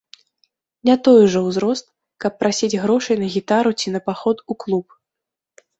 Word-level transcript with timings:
Не 0.89 0.95
той 1.07 1.17
ужо 1.25 1.43
ўзрост, 1.49 1.85
каб 2.25 2.33
прасіць 2.41 2.79
грошай 2.85 3.21
на 3.23 3.27
гітару 3.35 3.69
ці 3.83 3.87
на 3.99 4.07
паход 4.11 4.37
у 4.55 4.61
клуб. 4.65 5.01